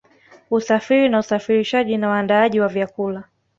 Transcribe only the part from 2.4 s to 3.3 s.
wa vyakula